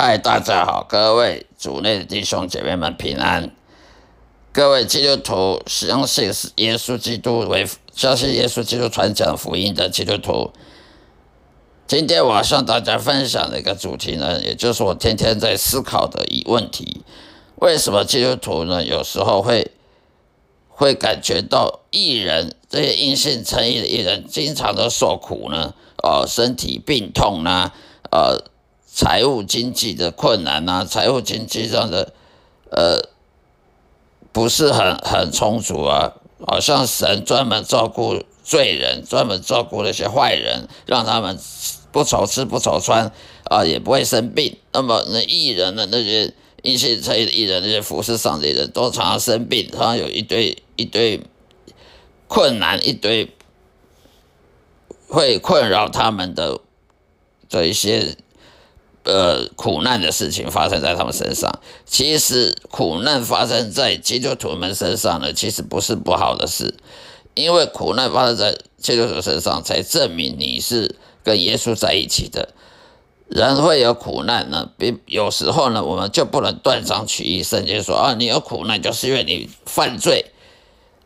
[0.00, 3.50] 嗨，大家好，各位主内的弟兄姐妹们平安。
[4.52, 7.66] 各位基督徒，相信耶稣基督为
[7.96, 10.52] 相信耶稣基督传讲福音的基督徒。
[11.88, 17.02] 今天我要向大家分享的一个主题呢，也就是我天天在思考的一问题：
[17.56, 19.72] 为什么基督徒呢有时候会
[20.68, 25.74] 会感觉到艺人这些因信称义的艺人经常的受苦呢？
[26.04, 27.72] 呃，身体病痛呢？
[28.12, 28.44] 呃。
[28.98, 32.12] 财务经济的困难呐，财务经济上的
[32.72, 33.08] 呃
[34.32, 41.38] 不是很很充足啊，好像神专门照顾罪人，专门照顾那些坏人，让他们
[41.92, 43.12] 不愁吃不愁穿
[43.44, 44.56] 啊，也不会生病。
[44.72, 51.22] 那么那艺人的，那些一些这艺人，那些服饰上的人都常常生病，常常有一堆一堆
[52.26, 53.32] 困难，一堆
[55.06, 56.58] 会困扰他们的
[57.48, 58.16] 这一些。
[59.04, 61.60] 呃，苦难的事情发生在他们身上。
[61.86, 66.74] 其实苦难发生在基督徒们身上呢，其实不是不好的事，
[67.34, 72.50] 因为苦难发生在基督徒身上，才证明你是跟耶稣在一起的。
[73.28, 77.42] 人会有苦难呢，比有时候呢，我们就不能断章取义。
[77.42, 80.26] 圣经说啊，你有苦难，就是因为你犯罪，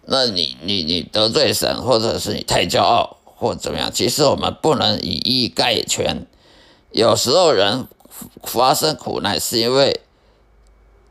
[0.07, 3.93] 那你你你得罪神，或者是你太骄傲，或怎么样？
[3.93, 6.27] 其实我们不能以一概全。
[6.93, 7.89] 有时候人
[8.43, 10.01] 发生苦难，是因为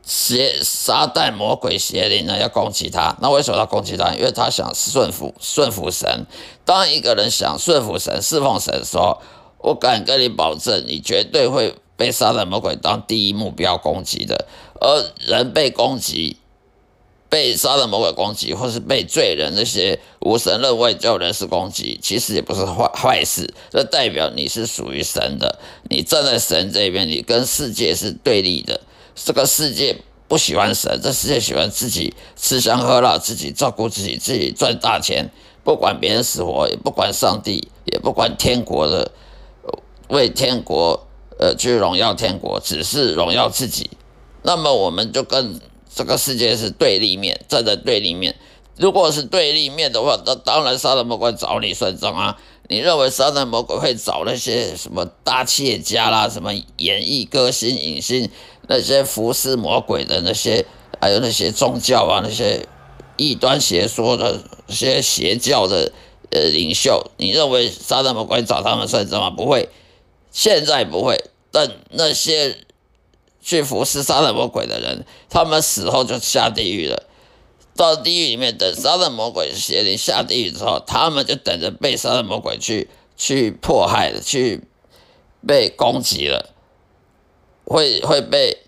[0.04, 3.16] 邪撒旦魔鬼邪灵呢要攻击他。
[3.20, 4.14] 那为什么要攻击他？
[4.14, 6.26] 因为他想顺服顺服神。
[6.64, 9.20] 当一个人想顺服神、侍奉神的时候，
[9.58, 14.46] 我敢跟你保证，你绝对会被撒旦魔鬼当第一目标攻击的。
[14.80, 16.38] 而人被攻击。
[17.32, 23.54] 被杀的魔鬼攻击，或是被罪人那些无神论外教人士攻击，其实也不是坏坏事。
[23.70, 28.78] 这代表你是属于神的，你站在神这边，你跟世界是对立的。
[29.14, 29.96] 这个世界
[30.28, 35.30] 不喜欢神，这世界喜欢自己吃香喝辣，自己照顾自己，自己赚大钱，
[35.64, 39.10] 不管别人死活，也不管上帝，也不管天国的，
[40.08, 41.06] 为天国
[41.38, 43.88] 呃去荣耀天国，只是荣耀自己。
[44.42, 45.58] 那么我们就跟。
[45.94, 48.34] 这个世界是对立面，站在对立面。
[48.76, 52.38] 如果是对立面的话，那当然杀人魔鬼找你算账啊！
[52.68, 58.30] 你认为杀人魔鬼会找那些什么大企业家啦、什么演艺歌星、影星
[58.66, 60.64] 那些服侍魔鬼的那些，
[60.98, 62.66] 还有那些宗教啊、那些
[63.18, 65.92] 异端邪说的些邪教的
[66.30, 67.10] 呃领袖？
[67.18, 69.28] 你认为杀人魔鬼找他们算账吗？
[69.28, 69.68] 不会，
[70.30, 71.22] 现在不会。
[71.50, 72.56] 但那些。
[73.42, 77.02] 去服侍杀人魔鬼的人，他们死后就下地狱了。
[77.74, 84.62] 到地狱里面等杀人魔鬼邪灵下地狱之后，他们就等着被杀人魔鬼去去迫害，去
[85.46, 86.54] 被攻击了，
[87.64, 88.58] 会会被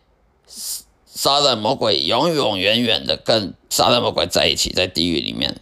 [1.06, 5.61] 杀人魔鬼永永远远的跟杀人魔鬼在一起，在地狱里面。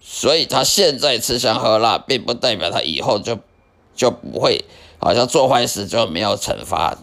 [0.00, 3.40] 所以他现在吃香喝辣，并不代表他以后就
[3.96, 4.64] 就不会，
[4.98, 6.96] 好像做坏事就没有惩罚。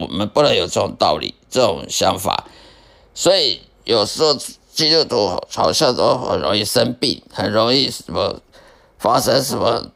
[0.00, 2.46] 我们不能有这种道理、这种想法，
[3.14, 4.34] 所以有时候
[4.72, 8.40] 基督徒好像都很容易生病，很容易什么
[8.98, 9.90] 发生什么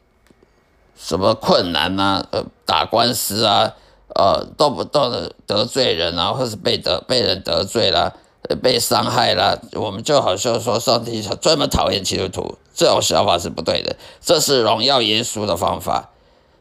[0.96, 3.72] 什么困难呐，呃，打官司啊，
[4.14, 8.14] 呃，动不动的得罪人啊，或是被得被人得罪了，
[8.62, 16.10] 被伤害了，我们就好像说上帝专门讨厌基督徒，这种想法是不对的，这是荣耀耶稣的方法。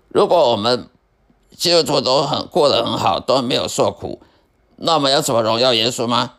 [0.09, 0.87] 如果我们
[1.57, 4.21] 基督徒都很过得很好，都没有受苦，
[4.77, 6.33] 那么要怎么荣耀耶稣吗？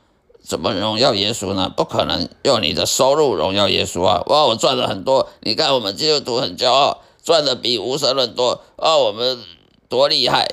[0.47, 1.73] 怎么荣耀耶稣呢？
[1.75, 4.23] 不可能用你的收入荣耀耶稣啊！
[4.27, 8.99] 哇，我赚了很多，你看我们基督徒很骄傲，赚的比无神论多啊！
[8.99, 9.43] 我们
[9.89, 10.47] 多厉害，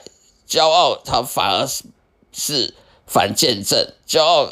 [0.47, 1.83] 骄傲它反而是
[2.31, 2.73] 是
[3.05, 4.47] 反见证，骄傲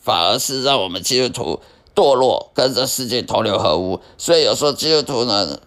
[0.00, 1.60] 反而是让我们基督徒
[1.92, 4.00] 堕落，跟这世界同流合污。
[4.16, 5.58] 所以有时候基督徒呢，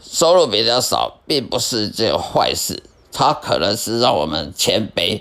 [0.00, 2.82] 收入比较少，并不是件坏事。
[3.12, 5.20] 他可能是让我们谦卑，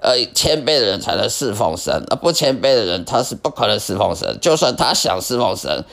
[0.00, 4.38] 呃，谦卑的人才能侍奉神，而不谦卑的人他是不可能侍奉神。
[4.40, 5.84] 就算他想侍奉神，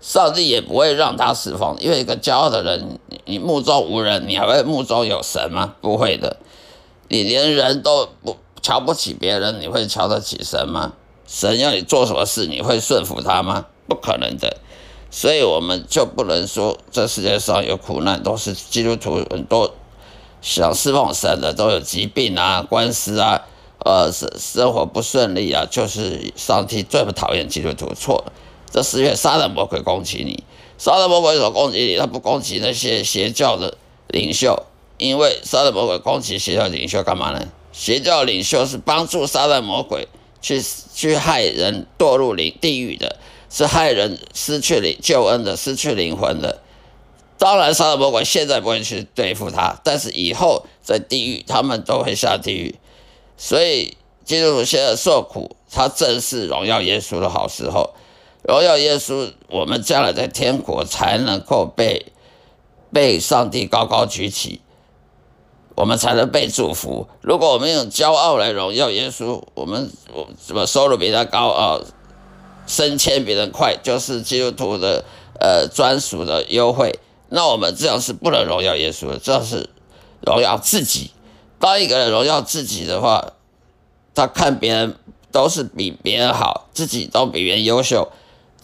[0.00, 5.74] 上帝也不会让他侍奉，因为一个骄傲的人，你目中无人，你还会目中有神吗？
[5.80, 6.36] 不会的，
[7.08, 10.92] 你连人都不瞧不起别人，你会瞧得起神吗？
[11.26, 13.66] 神要你做什么事，你会顺服他吗？
[13.86, 14.56] 不可能的，
[15.10, 19.74] 所以我们就不能说这世界上有苦难都是基督徒很多。
[20.42, 23.42] 想侍奉神的都有疾病啊、官司啊，
[23.84, 28.24] 呃，生生活不顺利啊，就是上帝最不讨厌基督徒错。
[28.70, 30.44] 这是因为杀人魔鬼攻击你，
[30.78, 33.76] 杀人魔鬼所攻击你，他不攻击那些邪教的
[34.08, 34.64] 领袖，
[34.96, 37.48] 因为杀人魔鬼攻击邪教领袖干嘛呢？
[37.72, 40.08] 邪教领袖是帮助撒旦魔鬼
[40.40, 40.62] 去
[40.94, 43.16] 去害人堕入灵地狱的，
[43.50, 46.60] 是害人失去灵救恩的，失去灵魂的。
[47.40, 52.74] 当然，撒旦魔鬼现在不会去对付他，但是以后在地狱，他们都会下地狱。
[53.38, 53.96] 所以
[54.26, 57.94] 基督徒现在受苦，他正是荣耀耶稣的好时候。
[58.42, 62.12] 荣耀耶稣，我们将来在天国才能够被
[62.92, 64.60] 被上帝高高举起。
[65.76, 67.08] 我们才能被祝福。
[67.22, 71.80] 如果我们用骄傲来荣耀耶稣，我们我什么收入比他高啊，
[72.66, 75.06] 升迁比人快，就是基督徒的
[75.40, 76.98] 呃专属的优惠。
[77.30, 79.70] 那我们这样是不能荣耀耶稣的，这样是
[80.20, 81.12] 荣耀自己。
[81.58, 83.32] 当一个人荣耀自己的话，
[84.14, 84.96] 他看别人
[85.32, 88.10] 都是比别人好，自己都比别人优秀，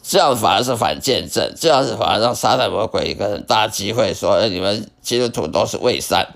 [0.03, 6.35] 这样反而是反见证，这样是反而让撒旦魔鬼一个很大机会，说你们基督徒都是伪善。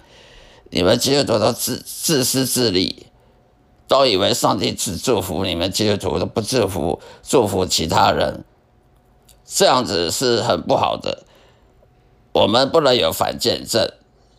[0.72, 3.06] 你们基督徒都自自私自利，
[3.88, 8.44] 都以为上帝只祝福你们基督徒，都不祝福祝福其他人，
[9.44, 11.24] 这样子是很不好的。
[12.32, 13.90] 我们不能有反见证，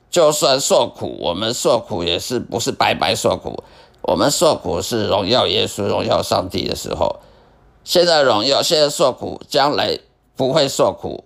[0.10, 3.64] 就算受苦，我们受苦也是不是白白受苦，
[4.02, 7.20] 我们受苦是荣耀耶稣、荣耀上帝的时候。
[7.84, 10.00] 现在荣耀，现在受苦，将来
[10.36, 11.26] 不会受苦。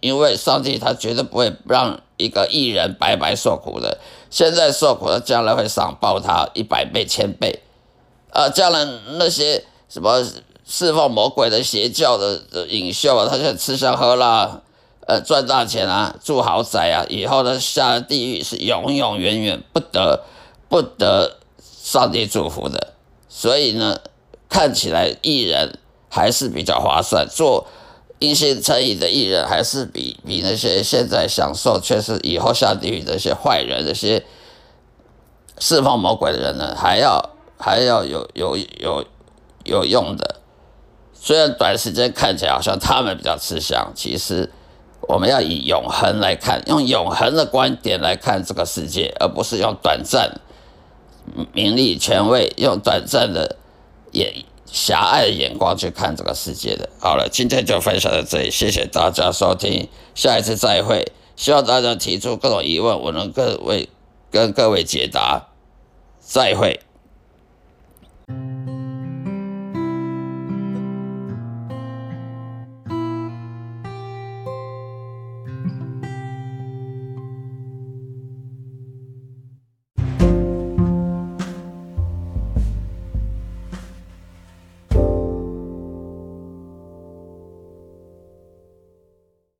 [0.00, 3.96] 因为上帝他绝对不会让一个艺人白白受苦的，
[4.28, 7.62] 现在受苦的，将来会赏报他一百倍、千倍。
[8.30, 8.84] 啊，将来
[9.18, 10.22] 那些什么
[10.66, 14.60] 释放魔鬼的邪教的领袖啊，他就吃香喝辣，
[15.06, 20.24] 呃，赚大钱啊，住豪宅啊，以后呢下地狱是永永远远不得
[20.68, 22.94] 不得上帝祝福的。
[23.28, 23.98] 所以呢，
[24.48, 25.78] 看起来艺人
[26.08, 27.66] 还是比较划算做。
[28.20, 34.24] 因信称义的艺人，还是比比那些现在享受却是以后下地狱的那些坏人、那些
[35.58, 39.04] 释放魔鬼的人呢，还要还要有有有
[39.64, 40.36] 有用的。
[41.12, 44.50] 虽然短时间看起来好像他们比较吃香，其实
[45.08, 50.40] 我们要以永恒来看，用永恒的观点来看这个世界，而不是用短暂
[51.52, 53.56] 名利权位、用短暂的
[54.12, 54.44] 眼。
[54.66, 56.88] 狭隘的眼光去看这个世界的。
[56.98, 61.12] 好了，今天就分享到这里，谢谢大家收听，下一次再会。
[61.36, 63.88] 希望大家提出各种疑问，我能各位
[64.32, 65.46] 跟各位解答。
[66.18, 66.80] 再会。